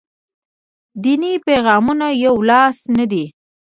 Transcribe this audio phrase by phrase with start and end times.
[1.01, 3.23] دیني پیغامونه یولاس نه دي.